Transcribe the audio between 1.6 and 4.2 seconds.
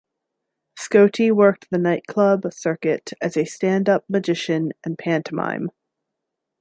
the night club circuit as a stand-up